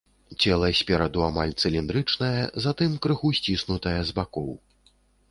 [0.43, 4.49] Цела спераду амаль цыліндрычнае, затым крыху сціснутае з бакоў.